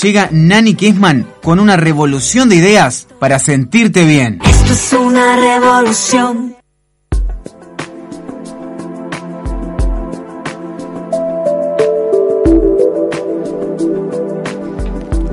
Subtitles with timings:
[0.00, 4.38] Llega Nani Kessman con una revolución de ideas para sentirte bien.
[4.44, 6.56] Esto es una revolución.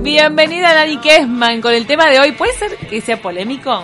[0.01, 2.31] Bienvenida Nani Kessman con el tema de hoy.
[2.31, 3.83] ¿Puede ser que sea polémico?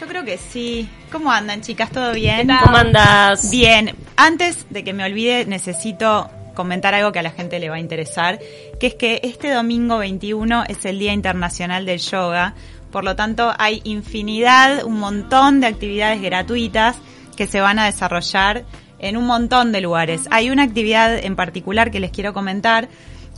[0.00, 0.88] Yo creo que sí.
[1.12, 1.90] ¿Cómo andan, chicas?
[1.90, 2.48] ¿Todo bien?
[2.64, 3.48] ¿Cómo andas?
[3.52, 3.94] Bien.
[4.16, 7.80] Antes de que me olvide, necesito comentar algo que a la gente le va a
[7.80, 8.38] interesar,
[8.78, 12.54] que es que este domingo 21 es el Día Internacional del Yoga.
[12.90, 16.96] Por lo tanto, hay infinidad, un montón de actividades gratuitas
[17.36, 18.64] que se van a desarrollar
[18.98, 20.26] en un montón de lugares.
[20.30, 22.88] Hay una actividad en particular que les quiero comentar,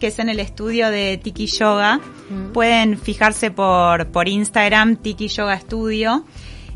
[0.00, 2.00] que es en el estudio de Tiki Yoga.
[2.52, 6.24] Pueden fijarse por, por Instagram, Tiki Yoga Studio.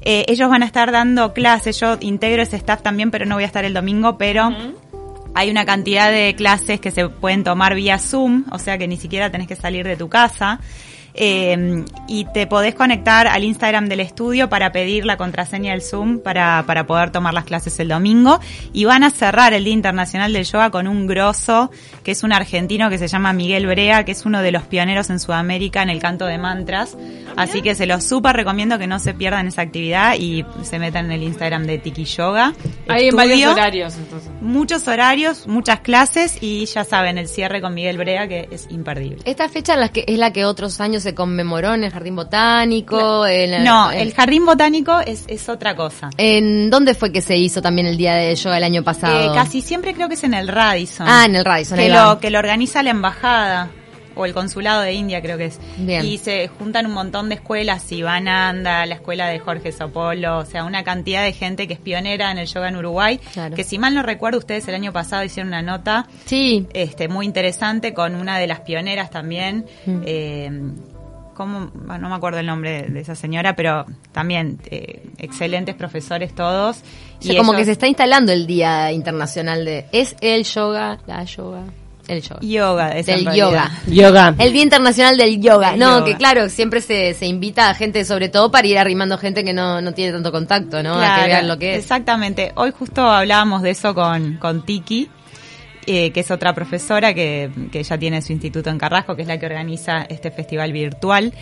[0.09, 3.43] Eh, ellos van a estar dando clases, yo integro ese staff también, pero no voy
[3.43, 4.51] a estar el domingo, pero
[5.37, 8.97] hay una cantidad de clases que se pueden tomar vía Zoom, o sea que ni
[8.97, 10.61] siquiera tenés que salir de tu casa.
[11.17, 16.19] Eh, y te podés conectar al Instagram del estudio para pedir la contraseña del Zoom
[16.21, 18.39] para, para poder tomar las clases el domingo.
[18.73, 21.71] Y van a cerrar el Día Internacional del Yoga con un grosso,
[22.03, 25.11] que es un argentino que se llama Miguel Brea, que es uno de los pioneros
[25.11, 26.97] en Sudamérica en el canto de mantras.
[27.37, 31.07] Así que se los súper recomiendo que no se pierdan esa actividad y se metan
[31.07, 32.53] en el Instagram de Tiki Yoga.
[32.89, 33.17] Hay en Estudio.
[33.17, 34.31] varios horarios entonces.
[34.41, 39.19] Muchos horarios, muchas clases y ya saben, el cierre con Miguel Brea que es imperdible.
[39.25, 42.17] Esta fecha es la que, es la que otros años se conmemoró en el Jardín
[42.17, 43.27] Botánico.
[43.27, 46.11] en No, en- el jardín botánico es, es otra cosa.
[46.17, 49.21] ¿En dónde fue que se hizo también el Día de Yoga el año pasado?
[49.21, 51.07] Eh, casi siempre creo que es en el Radisson.
[51.09, 53.69] Ah, en el Radisson, que lo, que lo organiza la embajada
[54.19, 55.61] o el consulado de India creo que es.
[55.77, 56.03] Bien.
[56.03, 60.65] Y se juntan un montón de escuelas, Sivananda, la escuela de Jorge Sopolo, o sea,
[60.65, 63.55] una cantidad de gente que es pionera en el yoga en Uruguay, Claro.
[63.55, 67.27] que si mal no recuerdo ustedes el año pasado hicieron una nota Sí, este muy
[67.27, 69.67] interesante con una de las pioneras también.
[69.85, 70.01] Mm.
[70.07, 70.51] eh,
[71.37, 71.71] ¿cómo?
[71.75, 76.79] No me acuerdo el nombre de esa señora, pero también eh, excelentes profesores todos.
[77.21, 79.87] o sea, como ellos- que se está instalando el Día Internacional de...
[79.93, 80.99] ¿Es el yoga?
[81.07, 81.63] La yoga.
[82.09, 82.41] El yoga.
[82.41, 83.71] Yoga, es del yoga.
[83.89, 84.35] Yoga.
[84.39, 85.77] El Día Internacional del Yoga.
[85.77, 86.05] No, yoga.
[86.05, 89.53] que claro, siempre se, se invita a gente, sobre todo para ir arrimando gente que
[89.53, 90.95] no, no tiene tanto contacto, ¿no?
[90.95, 91.81] a que vean lo que es.
[91.81, 92.53] Exactamente.
[92.55, 95.09] Hoy justo hablábamos de eso con, con Tiki,
[95.87, 99.29] eh, que es otra profesora que, que ya tiene su instituto en Carrasco, que es
[99.29, 101.33] la que organiza este festival virtual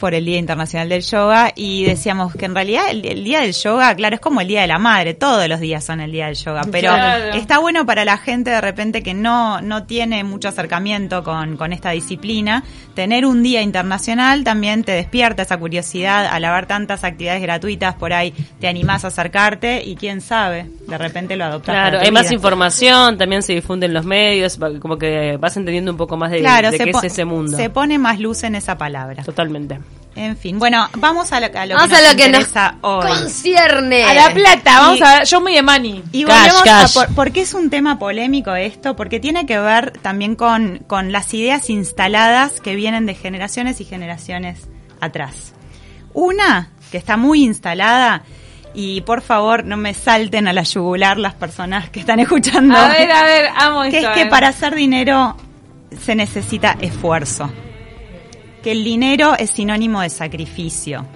[0.00, 3.52] por el Día Internacional del Yoga y decíamos que en realidad el, el Día del
[3.52, 6.26] Yoga, claro, es como el Día de la Madre, todos los días son el Día
[6.26, 7.34] del Yoga, pero Claro.
[7.34, 11.72] está bueno para la gente de repente que no, no tiene mucho acercamiento con, con
[11.72, 17.42] esta disciplina, tener un día internacional también te despierta esa curiosidad al haber tantas actividades
[17.42, 21.74] gratuitas por ahí, te animás a acercarte y quién sabe, de repente lo adoptás.
[21.74, 25.96] Claro, hay más información, también se difunde en los medios, como que vas entendiendo un
[25.98, 27.56] poco más de, Claro, de qué es ese mundo.
[27.56, 29.22] se pone más luz en esa palabra.
[29.22, 29.78] Totalmente.
[30.16, 32.40] En fin, bueno, vamos a lo, a lo Vamos que nos a lo que nos
[32.40, 33.06] interesa hoy.
[33.06, 34.04] concierne.
[34.04, 36.02] A la plata, vamos Y- a ver, yo me de money.
[36.12, 36.96] Y Cash, volvemos cash.
[36.98, 38.96] a por, ¿por qué es un tema polémico esto?
[38.96, 43.84] Porque tiene que ver también con, con las ideas instaladas que vienen de generaciones y
[43.84, 44.68] generaciones
[45.00, 45.54] atrás.
[46.12, 48.24] Una, que está muy instalada,
[48.74, 52.76] y por favor no me salten a la yugular las personas que están escuchando.
[52.76, 54.12] A ver, a ver, amo que es esto.
[54.14, 54.26] que eh.
[54.26, 55.36] para hacer dinero
[56.04, 57.50] se necesita esfuerzo.
[58.62, 61.06] Que el dinero es sinónimo de sacrificio,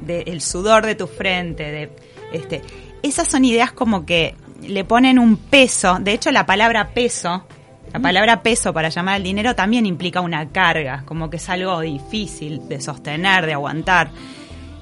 [0.00, 1.90] del sudor de tu frente, de
[2.32, 2.62] este.
[3.02, 4.34] Esas son ideas como que
[4.66, 5.98] le ponen un peso.
[6.00, 7.44] De hecho, la palabra peso,
[7.92, 11.80] la palabra peso para llamar al dinero también implica una carga, como que es algo
[11.80, 14.10] difícil de sostener, de aguantar.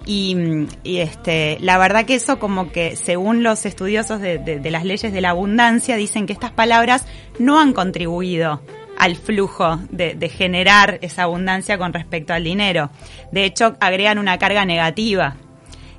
[0.06, 0.37] Y,
[0.85, 4.85] y, este, la verdad que eso como que según los estudiosos de, de- de las
[4.85, 7.05] leyes de la abundancia dicen que estas palabras
[7.39, 8.62] no han contribuido
[8.99, 12.91] al flujo de, generar esa abundancia con respecto al dinero.
[13.33, 15.37] De hecho, agregan una carga negativa.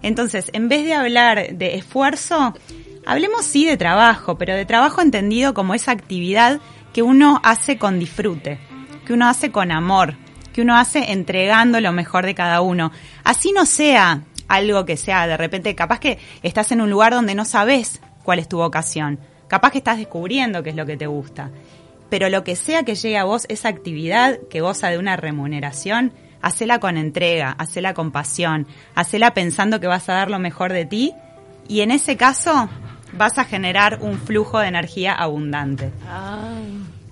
[0.02, 2.54] Entonces, en vez de hablar de esfuerzo,
[3.06, 6.60] hablemos sí de trabajo, pero de trabajo entendido como esa actividad
[6.94, 8.60] que uno hace con disfrute,
[9.06, 10.16] que uno hace con amor,
[10.54, 12.92] que uno hace entregando lo mejor de cada uno.
[13.24, 17.36] Así no sea algo que sea de repente, capaz que estás en un lugar donde
[17.36, 21.08] no sabes cuál es tu vocación, capaz que estás descubriendo qué es lo que te
[21.08, 21.50] gusta.
[22.10, 26.12] Pero lo que sea que llegue a vos, esa actividad que goza de una remuneración,
[26.42, 30.86] hacela con entrega, hacela con pasión, hacela pensando que vas a dar lo mejor de
[30.86, 31.14] ti
[31.68, 32.70] y en ese caso
[33.14, 35.92] vas a generar un flujo de energía abundante.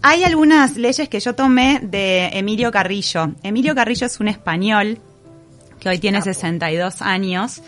[0.02, 3.32] Hay algunas leyes que yo tomé de Emilio Carrillo.
[3.44, 5.00] Emilio Carrillo es un español
[5.80, 7.62] que hoy tiene 62 años.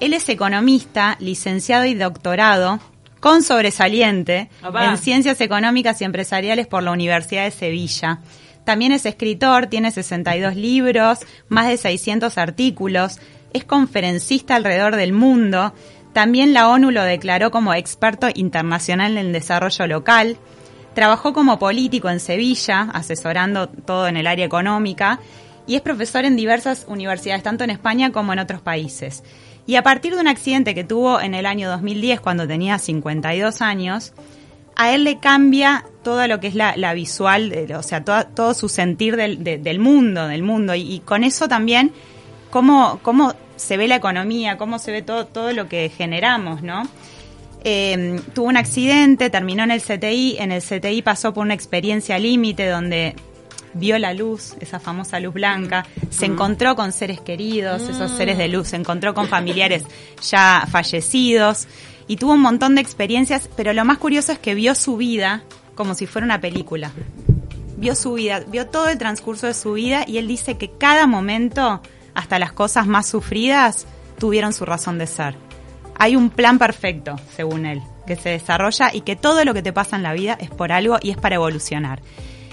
[0.00, 2.80] Él es economista, licenciado y doctorado
[3.20, 8.20] con sobresaliente en Ciencias Económicas y Empresariales por la Universidad de Sevilla.
[8.64, 13.20] También es escritor, tiene 62 libros, más de 600 artículos,
[13.52, 15.72] es conferencista alrededor del mundo.
[16.12, 20.36] También la ONU lo declaró como experto internacional en desarrollo local.
[20.94, 25.20] Trabajó como político en Sevilla, asesorando todo en el área económica,
[25.66, 29.22] y es profesor en diversas universidades, tanto en España como en otros países.
[29.66, 33.60] Y a partir de un accidente que tuvo en el año 2010, cuando tenía 52
[33.62, 34.12] años,
[34.76, 39.16] a él le cambia todo lo que es la, visual, o sea, todo su sentir
[39.16, 41.92] del, de- del mundo, del mundo, y, con eso también
[42.50, 43.00] cómo,
[43.56, 46.84] se ve la economía, cómo se ve todo, todo lo que generamos, ¿no?
[47.64, 52.18] Eh, tuvo un accidente, terminó en el CTI, en el CTI pasó por una experiencia
[52.18, 53.16] límite donde
[53.78, 58.48] vio la luz, esa famosa luz blanca, se encontró con seres queridos, esos seres de
[58.48, 59.84] luz, se encontró con familiares
[60.28, 61.68] ya fallecidos
[62.08, 65.42] y tuvo un montón de experiencias, pero lo más curioso es que vio su vida
[65.74, 66.90] como si fuera una película.
[67.76, 71.06] Vio su vida, vio todo el transcurso de su vida y él dice que cada
[71.06, 71.82] momento,
[72.14, 73.86] hasta las cosas más sufridas,
[74.18, 75.36] tuvieron su razón de ser.
[75.98, 79.72] Hay un plan perfecto, según él, que se desarrolla y que todo lo que te
[79.72, 82.00] pasa en la vida es por algo y es para evolucionar.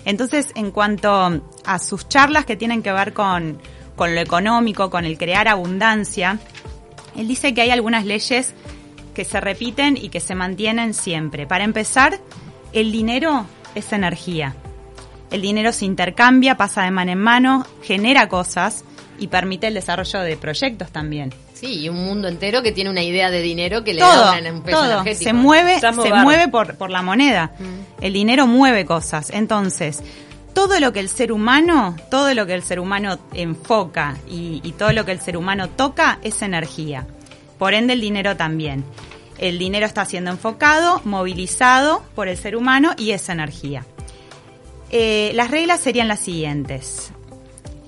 [0.06, 3.60] Entonces, en cuanto a sus charlas que tienen que ver con,
[3.96, 6.40] con lo económico, con el crear abundancia,
[7.16, 8.54] él dice que hay algunas leyes
[9.14, 11.46] que se repiten y que se mantienen siempre.
[11.46, 12.20] Para empezar,
[12.74, 13.46] el dinero
[13.76, 14.56] es energía.
[15.32, 18.84] El dinero se intercambia, pasa de mano en mano, genera cosas
[19.20, 21.34] y permite el desarrollo de proyectos también.
[21.63, 24.38] Sí, y un mundo entero que tiene una idea de dinero que le todo, da
[24.51, 24.92] un peso todo.
[24.92, 25.24] energético.
[25.24, 27.51] Se mueve, se mueve por, por la moneda.
[28.01, 29.30] El dinero mueve cosas.
[29.30, 30.04] Entonces,
[30.54, 34.74] todo lo que el ser humano, todo lo que el ser humano enfoca y, y
[34.74, 37.07] todo lo que el ser humano toca es energía.
[37.57, 38.83] Por ende, el dinero también.
[39.38, 43.86] El dinero está siendo enfocado, movilizado por el ser humano y es energía.
[44.89, 47.12] Eh, las reglas serían las siguientes.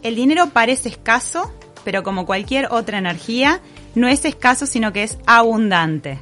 [0.02, 1.52] El dinero parece escaso,
[1.86, 3.62] pero como cualquier otra energía,
[3.94, 6.20] no es escaso, sino que es abundante.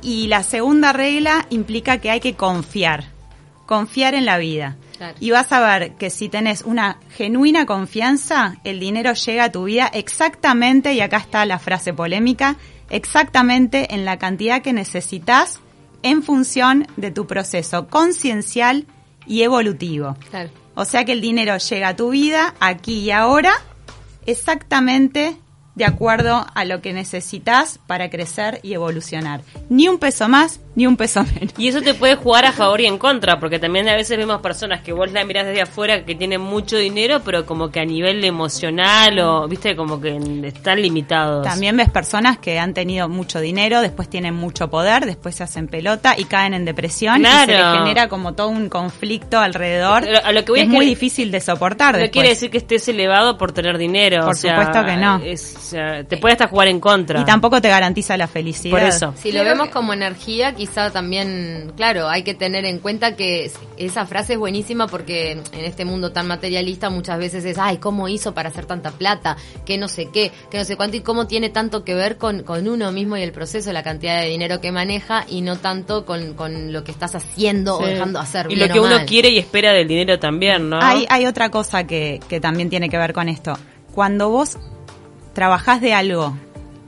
[0.00, 3.04] Y la segunda regla implica que hay que confiar,
[3.66, 4.76] confiar en la vida.
[4.96, 5.16] Claro.
[5.20, 9.64] Y vas a ver que si tenés una genuina confianza, el dinero llega a tu
[9.64, 12.56] vida exactamente, y acá está la frase polémica,
[12.88, 15.60] exactamente en la cantidad que necesitas
[16.02, 18.86] en función de tu proceso conciencial
[19.26, 20.16] y evolutivo.
[20.30, 20.50] Claro.
[20.74, 23.52] O sea que el dinero llega a tu vida aquí y ahora
[24.26, 25.36] exactamente
[25.74, 29.42] de acuerdo a lo que necesitas para crecer y evolucionar.
[29.68, 31.52] Ni un peso más, ni un peso menos.
[31.58, 34.40] Y eso te puede jugar a favor y en contra, porque también a veces vemos
[34.40, 37.84] personas que vos la mirás desde afuera que tienen mucho dinero, pero como que a
[37.84, 41.44] nivel emocional o, viste, como que están limitados.
[41.44, 45.66] También ves personas que han tenido mucho dinero, después tienen mucho poder, después se hacen
[45.68, 47.52] pelota y caen en depresión y se Claro.
[47.72, 50.76] les genera como todo un conflicto alrededor Pero a lo que voy es es que-
[50.76, 51.94] muy difícil de soportar.
[51.94, 52.12] No después.
[52.12, 54.20] quiere decir que estés elevado por tener dinero.
[54.24, 55.20] Por o sea, supuesto que no.
[55.24, 57.20] es- o sea, te puede hasta jugar en contra.
[57.20, 58.70] Y tampoco te garantiza la felicidad.
[58.78, 59.14] Por eso.
[59.16, 63.54] Si lo vemos como energía, quizá también, claro, hay que tener en cuenta que es-
[63.78, 68.08] esa frase es buenísima porque en este mundo tan materialista muchas veces es, ay, ¿cómo
[68.08, 69.38] hizo para hacer tanta plata?
[69.64, 72.42] Que no sé qué, que no sé cuánto, y cómo tiene tanto que ver con,
[72.42, 76.04] con uno mismo y el proceso, la cantidad de dinero que maneja y no tanto
[76.04, 78.44] con, con lo que estás haciendo o dejando hacer.
[78.50, 80.78] Y bien lo que o uno quiere y espera del dinero también, ¿no?
[80.82, 83.54] Hay, hay otra cosa que, que también tiene que ver con esto.
[83.94, 84.58] Cuando vos
[85.32, 86.36] trabajás de algo,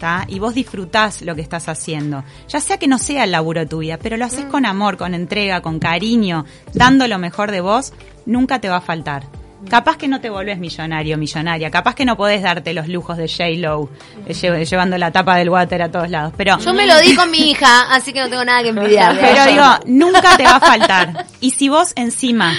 [0.02, 0.24] ¿tá?
[0.26, 3.66] Y vos disfrutás lo que estás haciendo, ya sea que no sea el laburo de
[3.66, 6.44] tu vida, pero lo haces con amor, con entrega, con cariño,
[6.74, 7.92] dando lo mejor de vos,
[8.26, 9.22] nunca te va a faltar.
[9.70, 11.70] Capaz que no te volvés millonario, millonaria.
[11.70, 13.88] Capaz que no podés darte los lujos de J-Lo,
[14.26, 16.32] eh, lle- llevando la tapa del water a todos lados.
[16.36, 19.16] Pero Yo me lo di con mi hija, así que no tengo nada que envidiar.
[19.20, 21.26] pero digo, nunca te va a faltar.
[21.40, 22.52] Y si vos encima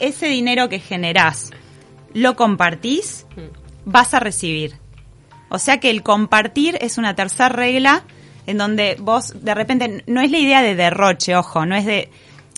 [0.00, 1.52] ese dinero que generás
[2.12, 3.24] lo compartís,
[3.84, 4.74] vas a recibir.
[5.48, 8.02] O sea que el compartir es una tercera regla
[8.46, 12.10] en donde vos de repente no es la idea de derroche, ojo, no es de,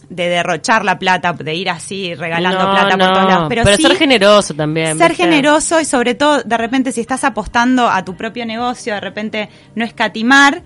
[0.08, 3.82] de derrochar la plata, de ir así regalando No, plata por todos lados, pero, sí
[3.82, 4.98] ser generoso también.
[4.98, 5.24] ser ¿viste?
[5.24, 9.48] generoso y sobre todo de repente si estás apostando a tu propio negocio, de repente
[9.74, 10.62] no escatimar,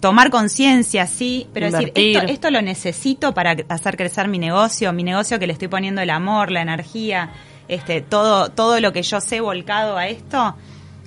[0.00, 5.02] tomar conciencia, sí, pero decir, esto, esto lo necesito para hacer crecer mi negocio, mi
[5.02, 7.30] negocio que le estoy poniendo el amor, la energía,
[7.68, 10.56] este, todo, todo lo que yo sé volcado a esto,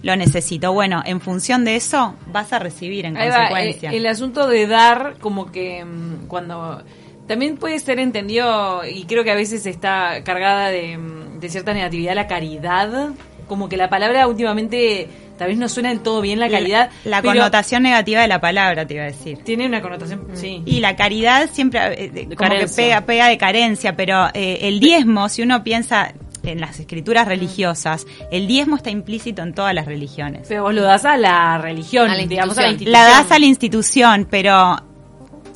[0.03, 0.73] lo necesito.
[0.73, 3.91] Bueno, en función de eso, vas a recibir en Ahí consecuencia.
[3.91, 6.83] el asunto de dar, como que mm, cuando.
[7.27, 11.73] También puede ser entendido, y creo que a veces está cargada de, mm, de cierta
[11.73, 13.09] negatividad, la caridad.
[13.47, 16.91] Como que la palabra últimamente tal vez no suena del todo bien la caridad.
[17.03, 19.39] La, connotación negativa de la palabra, te iba a decir.
[19.43, 20.61] Tiene una connotación, sí.
[20.65, 24.79] Y la caridad siempre eh, de- como que pega, pega de carencia, pero eh, el
[24.79, 29.85] diezmo, si uno piensa en las escrituras religiosas, el diezmo está implícito en todas las
[29.85, 30.47] religiones.
[30.47, 32.91] Pero vos lo das a la religión, A la digamos, a la institución.
[33.01, 34.75] La das a la institución, pero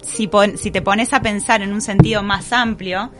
[0.03, 3.11] si, pon- si te pones a pensar en un sentido más amplio,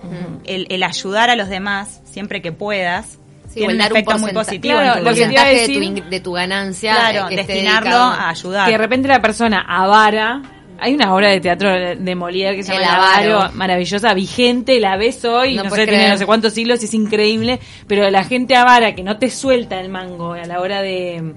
[0.46, 3.18] el, el ayudar a los demás siempre que puedas,
[3.48, 6.94] Sí, tiene un efecto muy porcentaje- positivo Claro, en tu porcentaje de de tu ganancia.
[6.96, 8.66] Claro, eh, que destinarlo a ayudar.
[8.66, 10.42] Que de repente la persona avara.
[10.80, 13.54] Hay una obra de teatro de Molière que se El llama El avaro.
[13.54, 16.94] maravillosa, vigente, la ves hoy, No no, sé, tiene no sé cuántos siglos y es
[16.94, 21.34] increíble, pero la gente avara que no te suelta el mango a la hora de...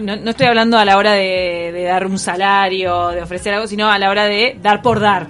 [0.00, 3.66] No, no estoy hablando a la hora de, de dar un salario, de ofrecer algo,
[3.66, 5.28] sino a la hora de dar por dar.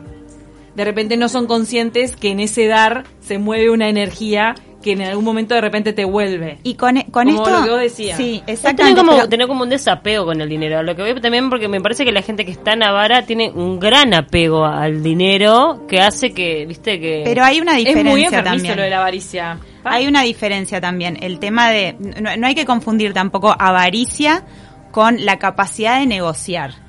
[0.75, 4.55] De repente no son conscientes que en ese dar se mueve una energía
[4.87, 6.59] que en algún momento de repente te vuelve.
[6.63, 7.59] Y con, e- con Como esto...
[7.59, 8.17] lo que vos decías.
[8.17, 8.83] Sí, exactamente.
[8.95, 10.83] tener como, pero- tener como un desapego con el dinero.
[10.83, 13.51] Lo que veo también porque me parece que la gente que está en Avara tiene
[13.51, 17.23] un gran apego al dinero que hace que, viste, que...
[17.25, 18.77] pero hay una Es muy diferencia enfermizo también.
[18.77, 19.59] lo de la avaricia.
[19.85, 21.19] Hay una diferencia también.
[21.21, 21.97] El tema de.
[22.21, 24.45] No, no hay que confundir tampoco avaricia
[24.93, 26.86] con la capacidad de negociar.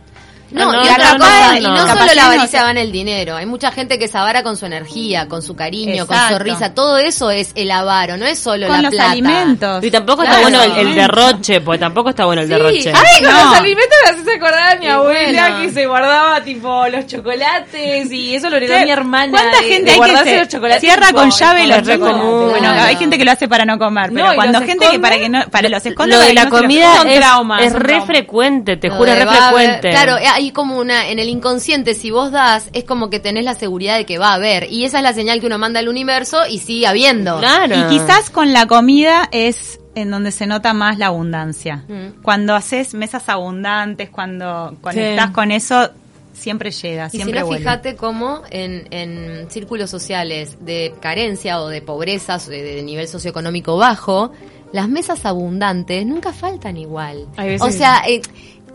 [0.50, 1.78] No, No, y no, otra no, cosa, no, y no.
[1.88, 3.36] solo la avaricia va en el dinero.
[3.36, 6.74] Hay mucha gente que se avara con su energía, con su cariño, con su risa.
[6.74, 9.12] Todo eso es el avaro, no es solo Con la los plata.
[9.12, 9.84] alimentos.
[9.84, 10.48] Y tampoco Claro.
[10.48, 12.94] está bueno el, el derroche, porque tampoco está bueno el derroche.
[12.96, 13.44] Ay, con No.
[13.44, 15.62] los alimentos me haces acordar a mi Y abuela bueno.
[15.62, 18.86] que se guardaba tipo los chocolates y eso lo heredó ¿Qué?
[18.86, 19.32] mi hermana.
[19.32, 20.82] ¿Cuánta de- gente de hay que los chocolates?
[20.82, 22.22] cierra tipo, con llave los es re chocolates?
[22.22, 22.50] común.
[22.50, 22.88] Bueno, Claro.
[22.88, 25.42] hay gente que lo hace para no comer, pero cuando gente que para que no
[25.50, 27.22] para los esconde Lo de la comida Son es,
[27.66, 29.90] es re frecuente, te juro, es re frecuente.
[29.90, 33.56] Claro, hay como una, en el inconsciente, si vos das, es como que tenés la
[33.56, 34.72] seguridad de que va a haber.
[34.72, 37.40] Y esa es la señal que uno manda al universo y sigue habiendo.
[37.40, 37.76] Claro.
[37.76, 41.86] Y quizás con la comida es en donde se nota más la abundancia.
[41.88, 42.22] Mm.
[42.22, 45.90] Cuando haces mesas abundantes, cuando conectás con eso,
[46.34, 47.64] siempre llega, Y si siempre no, vuelve.
[47.64, 53.76] fíjate cómo en, en círculos sociales de carencia o de pobreza, de, de nivel socioeconómico
[53.76, 54.32] bajo,
[54.72, 57.26] las mesas abundantes nunca faltan igual.
[57.38, 58.22] Hay veces O sea, eh,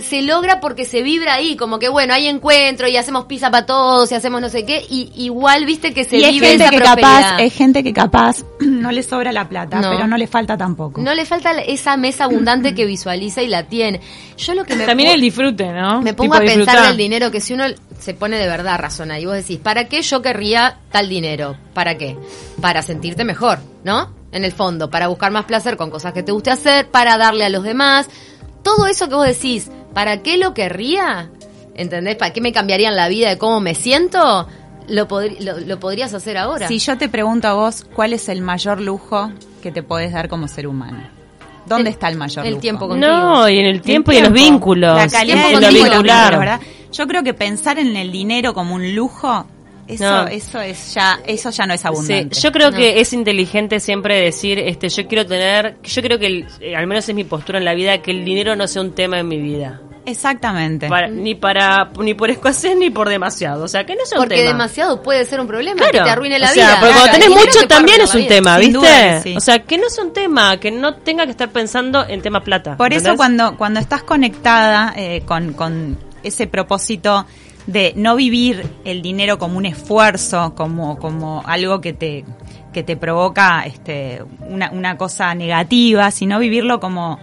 [0.02, 3.66] se logra porque se vibra ahí, como que bueno, hay encuentro y hacemos pizza para
[3.66, 6.64] todos y hacemos no sé qué, y igual viste que se y es vive gente
[6.64, 9.90] esa que capaz, es gente que capaz no le sobra la plata, No.
[9.90, 11.00] pero no le falta tampoco.
[11.00, 14.00] No le falta esa mesa abundante que visualiza y la tiene.
[14.36, 16.02] Yo lo que me También el disfrute, ¿no?
[16.02, 16.88] Me pongo Tipo, a pensar disfrutar.
[16.88, 17.64] del dinero que si uno
[17.98, 21.56] se pone de verdad a razonar y vos decís, ¿para qué yo querría tal dinero?
[21.74, 22.16] ¿Para qué?
[22.60, 24.10] Para sentirte mejor, ¿no?
[24.32, 27.44] En el fondo, para buscar más placer con cosas que te guste hacer, para darle
[27.44, 28.08] a los demás.
[28.62, 31.30] Todo eso que vos decís, ¿para qué lo querría?
[31.74, 32.16] ¿Entendés?
[32.16, 34.46] ¿Para qué me cambiarían la vida de cómo me siento?
[34.88, 36.68] Lo, podri- lo, lo podrías hacer ahora.
[36.68, 39.30] Si yo te pregunto a vos, ¿cuál es el mayor lujo
[39.62, 41.02] que te podés dar como ser humano?
[41.66, 42.60] ¿Dónde El- está el mayor el lujo?
[42.60, 43.10] tiempo contigo.
[43.10, 44.96] No, y en el El tiempo y en los vínculos.
[44.96, 46.30] La calidad Tiempo de y lo vincular.
[46.32, 46.60] vínculos, ¿verdad?
[46.92, 49.46] Yo creo que pensar en el dinero como un lujo,
[49.88, 50.26] eso, No.
[50.28, 52.38] eso es ya, eso ya no es Sí, abundante.
[52.40, 52.76] yo creo No.
[52.76, 56.86] que es inteligente siempre decir, este, yo quiero tener, yo creo que el- eh, al
[56.86, 59.28] menos es mi postura en la vida, que el dinero no sea un tema en
[59.28, 59.80] mi vida.
[60.04, 60.88] Exactamente.
[60.88, 63.64] Para- ni para, ni por escasez ni por demasiado.
[63.64, 64.48] O sea, que no sea un Porque tema.
[64.50, 65.92] demasiado puede ser un problema, Claro.
[65.92, 66.76] que te arruine la o sea, vida.
[66.80, 68.72] porque cuando Claro, tenés el dinero mucho también es un tema, ¿viste?
[68.74, 69.36] duda que sí.
[69.36, 72.42] O sea, que no sea un tema, que no tenga que estar pensando en tema
[72.42, 72.76] plata.
[72.76, 73.16] Por eso ¿entendés?
[73.16, 77.24] cuando, cuando estás conectada eh, con, con ese propósito
[77.66, 82.24] de no vivir el dinero como un esfuerzo, como, como algo que te,
[82.72, 87.18] que te provoca este, una, una cosa negativa, sino vivirlo como,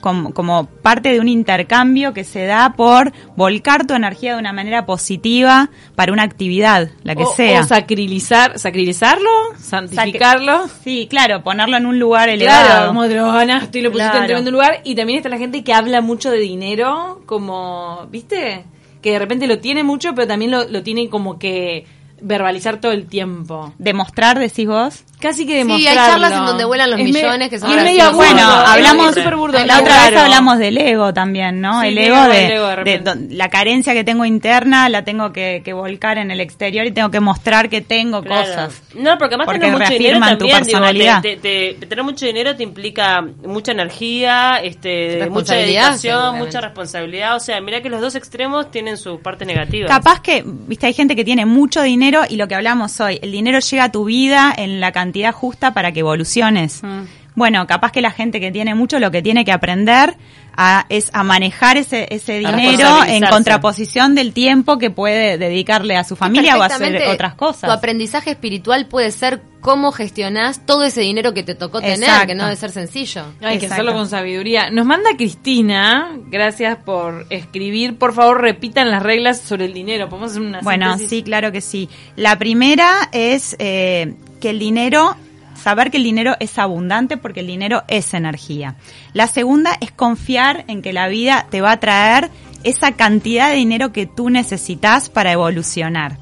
[0.00, 4.52] como, como parte de un intercambio que se da por volcar tu energía de una
[4.52, 7.60] manera positiva para una actividad, la que o, sea.
[7.60, 10.68] o sacrilizar, sacrilizarlo, santificarlo.
[10.82, 12.66] Sí, claro, ponerlo en un lugar elevado.
[12.66, 14.26] Claro, como te lo ganaste y lo pusiste en Claro.
[14.26, 14.80] tremendo lugar.
[14.84, 18.64] Y también está la gente que habla mucho de dinero, como, ¿viste?
[19.04, 21.84] Que de repente lo tiene mucho, pero también lo, lo tiene como que
[22.24, 23.72] verbalizar todo el tiempo.
[23.78, 25.04] Demostrar, decís vos.
[25.20, 27.82] Casi que Sí, hay charlas en donde vuelan los Es millones, que son y es
[27.82, 31.14] medio que- burdo, Bueno, es hablamos súper burdo, la es otra vez hablamos del ego
[31.14, 31.80] también, ¿no?
[31.80, 33.10] Sí, el ego de, el ego de de repente.
[33.10, 36.92] don- la carencia que tengo interna la tengo que, que volcar en el exterior y
[36.92, 38.46] tengo que mostrar que tengo Claro.
[38.46, 38.82] cosas.
[38.94, 41.22] No, porque además Porque tener mucho dinero reafirman tu también, digo, personalidad.
[41.22, 47.36] te- te- te- tener mucho dinero te implica mucha energía, este, mucha dedicación, mucha responsabilidad.
[47.36, 49.90] O sea, mira que los dos extremos tienen sus partes negativas.
[49.90, 53.32] Capaz que, viste, hay gente que tiene mucho dinero y lo que hablamos hoy, el
[53.32, 56.82] dinero llega a tu vida en la cantidad justa para que evoluciones.
[56.82, 57.02] Mm.
[57.34, 60.16] Bueno, capaz que la gente que tiene mucho lo que tiene que aprender
[60.56, 66.04] a- es a manejar ese, ese dinero en contraposición del tiempo que puede dedicarle a
[66.04, 67.70] su familia o a hacer otras Tu cosas.
[67.70, 72.26] aprendizaje espiritual puede ser cómo gestionás todo ese dinero que te tocó tener, Exacto.
[72.28, 73.24] que no debe ser sencillo.
[73.42, 74.70] Hay que hacerlo con sabiduría.
[74.70, 77.96] Nos manda Cristina, gracias por escribir.
[77.98, 80.08] Por favor, repitan las reglas sobre el dinero.
[80.08, 81.10] Podemos hacer una Bueno, síntesis?
[81.10, 81.88] sí, claro que sí.
[82.14, 85.16] La primera es eh, que el dinero,
[85.54, 88.76] saber que el dinero es abundante porque el dinero es energía.
[89.12, 92.30] La segunda es confiar en que la vida te va a traer
[92.64, 96.18] esa cantidad de dinero que tú necesitas para evolucionar.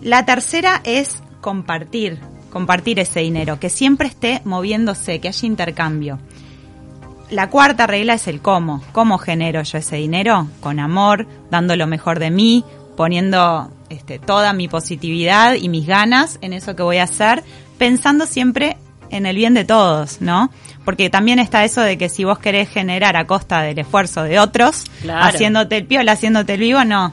[0.00, 2.18] La tercera es compartir,
[2.50, 6.18] compartir ese dinero, que siempre esté moviéndose, que haya intercambio.
[7.30, 8.82] La cuarta regla es el cómo.
[8.92, 10.46] ¿Cómo genero yo ese dinero?
[10.60, 12.64] Con amor, dando lo mejor de mí,
[12.96, 17.42] poniendo este, toda mi positividad y mis ganas en eso que voy a hacer,
[17.78, 18.76] pensando siempre
[19.10, 20.50] en el bien de todos, ¿no?
[20.84, 24.38] Porque también está eso de que si vos querés generar a costa del esfuerzo de
[24.38, 25.24] otros, Claro.
[25.24, 27.12] haciéndote el piola, haciéndote el vivo, no.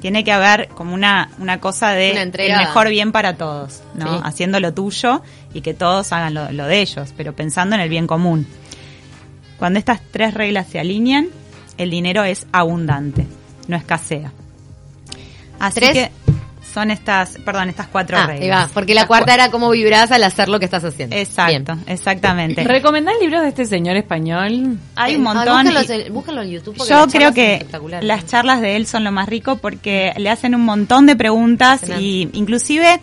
[0.00, 4.16] Tiene que haber como una, una cosa de Una el mejor bien para todos, ¿no?
[4.18, 4.20] Sí.
[4.24, 5.22] Haciendo lo tuyo
[5.54, 8.46] y que todos hagan lo, lo de ellos, pero pensando en el bien común.
[9.58, 11.28] Cuando estas tres reglas se alinean,
[11.78, 13.26] el dinero es abundante,
[13.68, 14.32] no escasea.
[15.58, 15.92] Así ¿Tres?
[15.92, 16.10] que
[16.74, 18.68] son estas, perdón, estas cuatro Ah, ahí reglas.
[18.68, 21.14] va, porque la Las cuarta cua- era cómo vibrás al hacer lo que estás haciendo.
[21.14, 21.84] Exacto, Bien.
[21.86, 22.64] exactamente.
[22.64, 24.76] ¿Recomendás libros de este señor español?
[24.96, 25.66] Hay un ah, montón.
[25.68, 26.76] en- búscalo en YouTube.
[26.76, 27.64] porque Yo las creo que
[28.02, 31.80] las charlas de él son lo más rico porque le hacen un montón de preguntas
[32.00, 33.00] y inclusive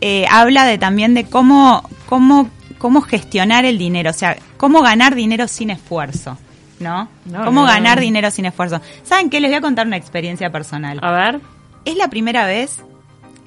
[0.00, 5.14] eh, habla de también de cómo, cómo, cómo gestionar el dinero, o sea, cómo ganar
[5.14, 6.36] dinero sin esfuerzo,
[6.80, 7.08] ¿no?
[7.24, 7.66] No, cómo no.
[7.68, 8.80] ganar dinero sin esfuerzo.
[9.04, 9.38] ¿Saben qué?
[9.38, 10.98] Les voy a contar una experiencia personal.
[11.02, 11.40] A ver.
[11.84, 12.82] Es la primera vez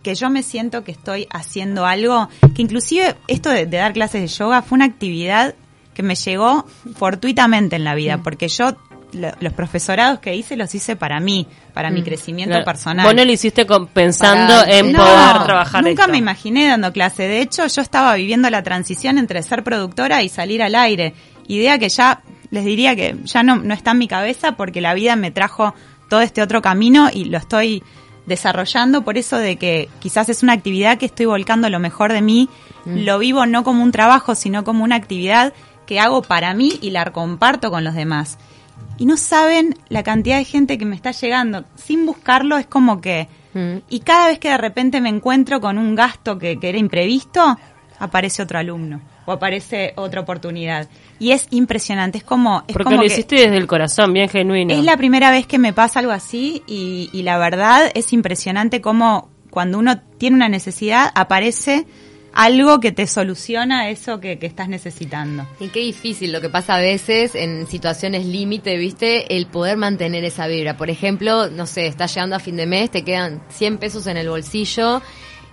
[0.06, 4.22] que yo me siento que estoy haciendo algo, que inclusive esto de, de dar clases
[4.22, 5.56] de yoga fue una actividad
[5.96, 6.65] que me llegó
[6.96, 7.98] fortuitamente en la Mm.
[7.98, 8.76] vida, porque yo
[9.13, 13.06] lo- los profesorados que hice los hice para mí, para mi crecimiento Claro, personal.
[13.06, 16.12] Vos no lo hiciste con- pensando Para- en No, poder trabajar Nunca esto.
[16.12, 17.24] me imaginé dando clase.
[17.24, 21.13] De hecho, yo estaba viviendo la transición entre ser productora y salir al aire.
[21.48, 24.94] Idea que ya, les diría que ya no, no está en mi cabeza porque la
[24.94, 25.74] vida me trajo
[26.10, 27.82] todo este otro camino y lo estoy
[28.26, 32.22] desarrollando por eso de que quizás es una actividad que estoy volcando lo mejor de
[32.22, 32.50] mí.
[32.86, 35.54] Lo vivo no como un trabajo, sino como una actividad
[35.88, 38.38] que hago para mí y la comparto con los demás.
[38.98, 41.66] Y no saben la cantidad de gente que me está llegando.
[41.76, 43.28] Sin buscarlo es como que...
[43.54, 43.78] Mm.
[43.90, 47.58] Y cada vez que de repente me encuentro con un gasto que, que era imprevisto,
[48.00, 50.88] aparece otro alumno o aparece otra oportunidad.
[51.20, 52.64] Y es impresionante, es como...
[52.68, 54.74] Es Porque como lo que hiciste desde el corazón, bien genuino.
[54.74, 58.82] Es la primera vez que me pasa algo así y, y la verdad es impresionante
[58.82, 61.86] cómo cuando uno tiene una necesidad aparece
[62.36, 65.48] algo que te soluciona eso que, que estás necesitando.
[65.60, 69.36] Y qué difícil lo que pasa a veces en situaciones límite, ¿viste?
[69.36, 70.76] El poder mantener esa vibra.
[70.76, 74.18] Por ejemplo, no sé, estás llegando a fin de mes, te quedan 100 pesos en
[74.18, 75.02] el bolsillo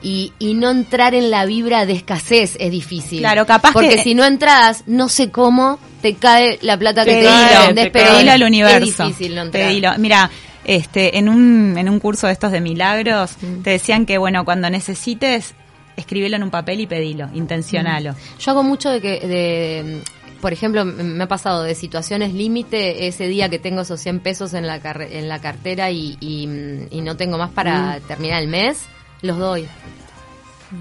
[0.03, 3.21] y, y no entrar en la vibra de escasez es difícil.
[3.21, 7.23] Claro, capaz Porque que- si no entras, no sé cómo, te cae la plata que
[7.23, 7.27] te
[7.67, 9.05] vendés, te pero pedilo al universo.
[9.05, 9.67] Es difícil no entrar.
[9.69, 9.93] Pedilo.
[9.99, 10.31] Mira,
[10.65, 14.69] este, en un, en un curso de estos de milagros, te decían que, bueno, cuando
[14.71, 15.55] necesites,
[15.97, 18.15] escribilo en un papel y pedilo, intencionalo.
[18.38, 20.03] Yo hago mucho de que, de,
[20.41, 24.55] por ejemplo, me ha pasado de situaciones límite ese día que tengo esos 100 pesos
[24.55, 28.43] en la, carre- en la cartera y, y, mm, y no tengo más para terminar
[28.43, 28.79] el mes,
[29.23, 29.67] los doy.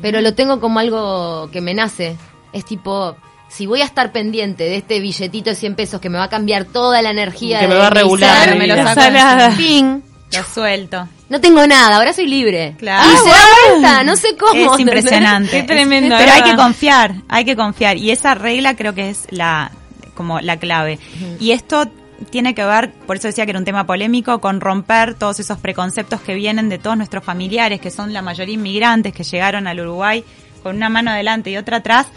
[0.02, 2.18] Pero lo tengo como algo que me nace.
[2.54, 3.16] Es tipo,
[3.50, 6.30] si voy a estar pendiente de este billetito de 100 pesos que me va a
[6.30, 9.52] cambiar toda la energía Que me de va a regular me lo saco encima.
[9.52, 10.04] Fin.
[10.34, 11.08] Lo suelto.
[11.28, 12.76] No tengo nada, ahora soy libre.
[12.78, 13.10] Claro.
[13.12, 14.74] Y se da vuelta, no sé cómo.
[14.76, 15.52] Es impresionante.
[15.62, 17.98] Qué tremendo, Pero hay que confiar, hay que confiar.
[17.98, 19.72] Y esa regla creo que es la,
[20.16, 21.00] como la clave.
[21.40, 21.86] Y esto
[22.30, 25.60] tiene que ver, por eso decía que era un tema polémico, con romper todos esos
[25.60, 29.80] preconceptos que vienen de todos nuestros familiares, que son la mayoría inmigrantes que llegaron al
[29.80, 30.24] Uruguay
[30.64, 32.08] con una mano adelante y otra atrás,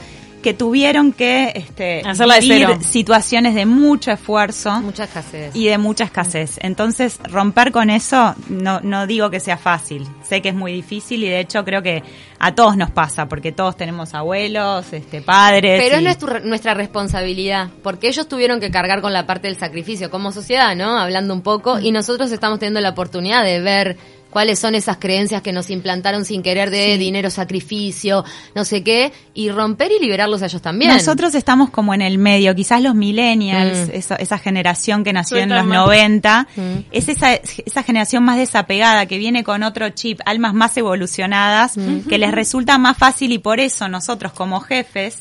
[0.44, 2.78] que tuvieron que este, Hacerla de vivir cero.
[2.82, 5.56] situaciones de mucho esfuerzo Mucha escasez.
[5.56, 6.58] y de mucha escasez.
[6.60, 10.06] Entonces, romper con eso, no, no digo que sea fácil.
[10.22, 12.02] Sé que es muy difícil y de hecho creo que
[12.38, 15.80] a todos nos pasa, porque todos tenemos abuelos, este, padres.
[15.82, 19.56] Pero es y- nuestra, nuestra responsabilidad, porque ellos tuvieron que cargar con la parte del
[19.56, 20.98] sacrificio como sociedad, ¿no?
[20.98, 23.96] Hablando un poco, y nosotros estamos teniendo la oportunidad de ver
[24.34, 28.22] cuáles son esas creencias que nos implantaron sin querer de dinero, sacrificio,
[28.54, 30.92] no sé qué, y romper y liberarlos a ellos también.
[30.92, 33.90] Nosotros estamos como en el medio, quizás los millennials, Mm.
[33.94, 35.78] esa, esa generación que nació en los más.
[35.78, 36.60] 90, Mm.
[36.92, 41.76] es esa, esa generación más desapegada, que viene con otro chip, almas más evolucionadas,
[42.08, 45.20] que les resulta más fácil y por eso nosotros como jefes,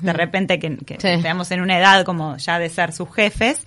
[0.00, 1.08] de repente que, que Sí.
[1.08, 3.58] estamos en una edad como ya de ser sus jefes,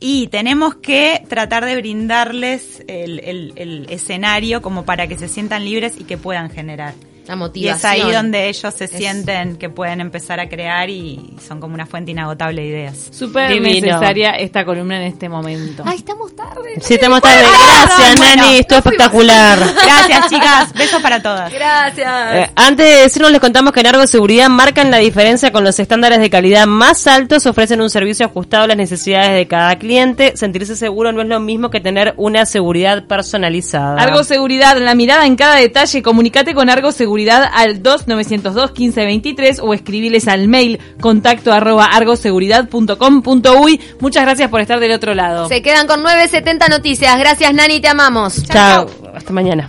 [0.00, 5.64] y tenemos que tratar de brindarles el, el- el escenario como para que se sientan
[5.64, 6.94] libres y que puedan generar.
[7.26, 11.34] La Y es ahí donde ellos se Es- sienten que pueden empezar a crear y
[11.46, 13.08] son como una fuente inagotable de ideas.
[13.10, 15.82] Súper necesaria esta columna en este momento.
[15.86, 16.74] Ay, estamos tarde.
[16.80, 17.42] Sí, estamos tarde.
[17.42, 18.58] Gracias, Bueno, Nani.
[18.58, 19.58] Estuvo espectacular.
[19.74, 20.72] Gracias, chicas.
[20.74, 21.52] Besos para todas.
[21.52, 22.34] Gracias.
[22.34, 25.78] Eh, antes de decirnos, les contamos que en Argo Seguridad marcan la diferencia con los
[25.78, 30.36] estándares de calidad más altos, ofrecen un servicio ajustado a las necesidades de cada cliente.
[30.36, 34.00] Sentirse seguro no es lo mismo que tener una seguridad personalizada.
[34.00, 36.02] Argo Seguridad, la mirada en cada detalle.
[36.02, 43.80] Comunicate con Argo Seguridad al 2902 1523 o escribiles al mail contacto arroba argoseguridad.com.uy.
[43.98, 45.48] Muchas gracias por estar del otro lado.
[45.48, 47.18] Se quedan con 970 noticias.
[47.18, 48.44] Gracias, Nani, te amamos.
[48.44, 48.88] Chao.
[49.12, 49.68] Hasta mañana.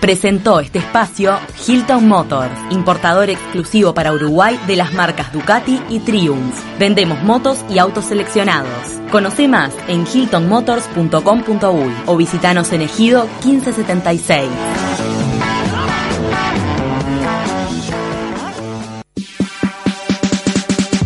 [0.00, 6.54] Presentó este espacio Hilton Motors, importador exclusivo para Uruguay de las marcas Ducati y Triumph.
[6.78, 8.70] Vendemos motos y autos seleccionados.
[9.10, 15.13] Conoce más en hiltonmotors.com.uy o visitanos en Ejido 1576.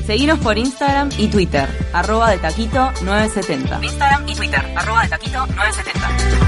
[0.08, 3.84] Seguinos por Instagram y Twitter, arroba de taquito 970.
[3.84, 6.47] Instagram y Twitter, arroba de taquito 970.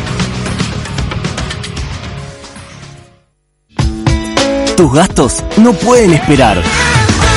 [4.81, 6.59] Tus gastos no pueden esperar.